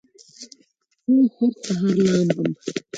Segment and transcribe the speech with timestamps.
[1.07, 2.51] زه هر سهار لامبم